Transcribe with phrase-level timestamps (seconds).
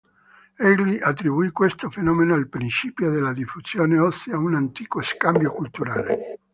[0.57, 6.39] Egli attribuì questo fenomeno al principio della "diffusione" ossia un antico scambio culturale.